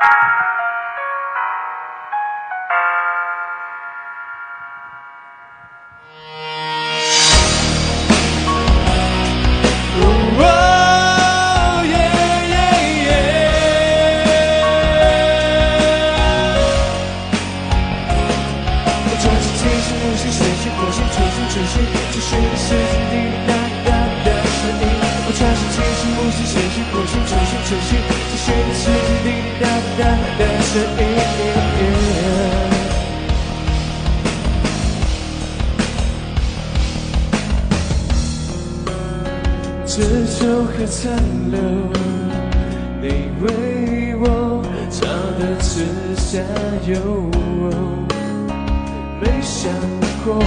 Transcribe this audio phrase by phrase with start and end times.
[0.00, 0.02] 哦
[11.84, 11.94] 耶
[12.48, 12.54] 耶
[13.02, 13.10] 耶！
[19.04, 21.74] 我尝试七心、五心、十心、十心、九心、九心，
[22.12, 22.78] 追寻时间
[23.10, 23.50] 滴滴答
[23.84, 23.88] 答
[24.22, 24.82] 的声音。
[25.26, 28.17] 我尝试七心、五心、十心、十心、九心、九心。
[30.70, 30.84] 这一页
[31.16, 31.82] 页
[39.86, 39.92] 纸
[40.38, 41.00] 皱痕残
[41.50, 41.58] 留
[43.00, 43.06] 你
[43.40, 44.22] 为我
[44.90, 45.06] 擦
[45.38, 45.86] 的指
[46.30, 46.38] 甲
[46.86, 46.92] 油
[49.22, 49.72] 没想
[50.22, 50.38] 过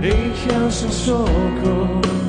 [0.00, 0.04] 你
[0.36, 1.24] 好像说
[1.64, 2.25] 过。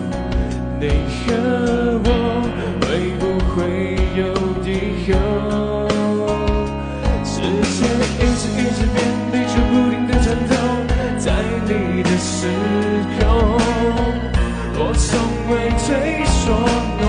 [12.40, 12.46] 时
[13.20, 13.58] 候
[14.78, 15.10] 我从
[15.50, 16.54] 未退缩
[17.02, 17.04] 懦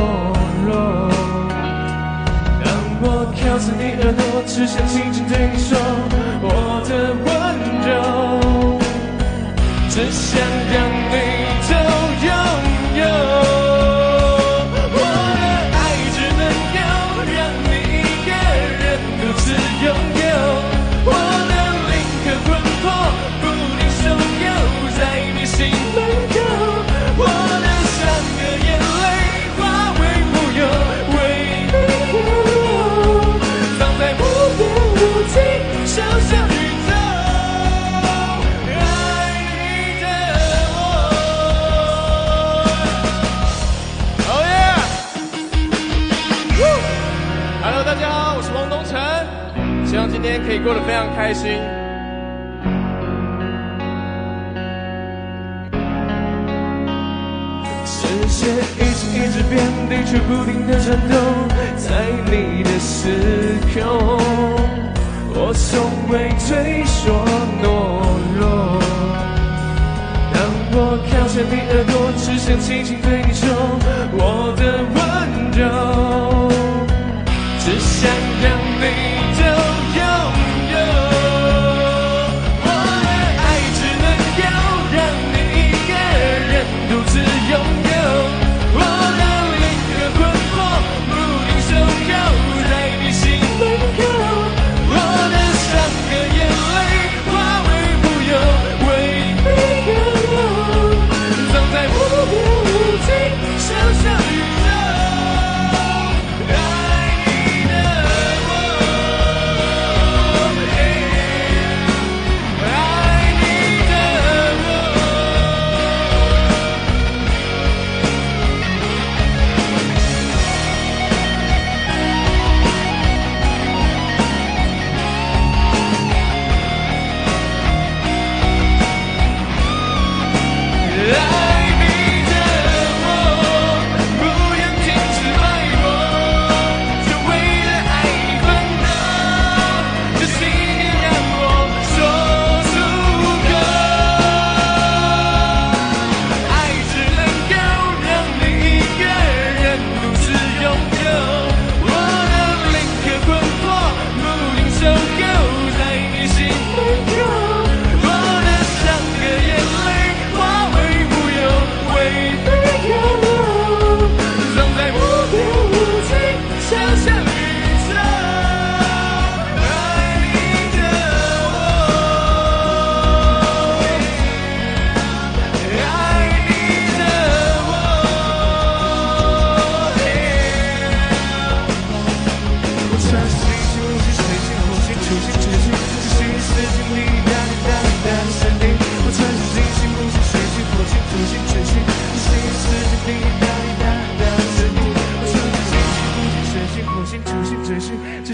[0.64, 0.70] 弱。
[2.64, 2.66] 当
[3.02, 3.04] 我
[3.36, 5.76] 靠在你耳朵只想轻轻对你说
[6.40, 6.90] 我的
[7.26, 7.28] 温
[7.84, 7.88] 柔。
[9.90, 10.40] 只想
[10.72, 10.76] 让
[11.12, 11.47] 你
[47.88, 49.00] 大家好我是王东城。
[49.86, 51.56] 希望今天可以过得非常开心。
[57.86, 58.44] 世界
[58.76, 61.16] 一直一直变地球不停的转动
[61.78, 63.80] 在你的时空
[65.32, 67.24] 我从未退缩
[67.62, 67.64] 懦
[68.38, 68.78] 弱
[70.34, 70.36] 当
[70.72, 70.76] 我
[71.08, 73.48] 靠近你耳朵只想轻轻对你说
[74.12, 75.07] 我的温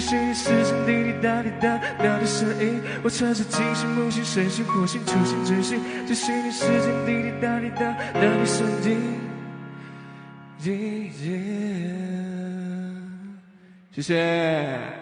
[0.06, 9.18] 这些时间滴滴答滴答答滴声音我穿试金星木星水星火星土星追寻这些你时间滴滴答滴答答滴声音
[10.60, 10.76] 耶
[11.24, 12.14] 耶
[13.92, 14.94] 谢谢。